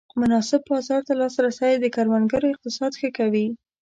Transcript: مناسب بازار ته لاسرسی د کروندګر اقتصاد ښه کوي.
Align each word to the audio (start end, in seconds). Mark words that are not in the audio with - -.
مناسب 0.21 0.61
بازار 0.69 1.01
ته 1.07 1.13
لاسرسی 1.21 1.73
د 1.79 1.85
کروندګر 1.95 2.41
اقتصاد 2.47 2.91
ښه 2.99 3.09
کوي. 3.17 3.45